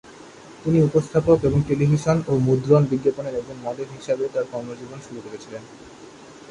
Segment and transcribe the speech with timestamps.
[0.65, 5.63] তিনি উপস্থাপক এবং টেলিভিশন ও মুদ্রণ বিজ্ঞাপনের একজন মডেল হিসাবে তাঁর কর্মজীবন শুরু করেছিলেন।